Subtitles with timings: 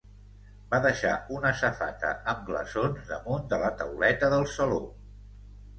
[0.71, 4.83] Va deixar una safata amb glaçons damunt de la tauleta del saló.